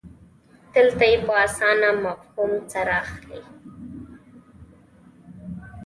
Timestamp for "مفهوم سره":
2.03-2.93